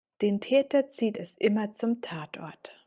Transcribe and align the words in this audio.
Den 0.23 0.41
Täter 0.41 0.89
zieht 0.89 1.15
es 1.19 1.35
immer 1.37 1.75
zum 1.75 2.01
Tatort. 2.01 2.71